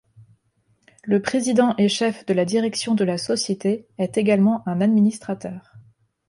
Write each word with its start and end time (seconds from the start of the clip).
Le 1.03 1.21
président 1.21 1.75
et 1.77 1.87
chef 1.87 2.25
de 2.25 2.33
la 2.33 2.43
direction 2.43 2.95
de 2.95 3.03
la 3.03 3.19
Société 3.19 3.87
est 3.99 4.17
également 4.17 4.63
un 4.67 4.81
administrateur. 4.81 5.73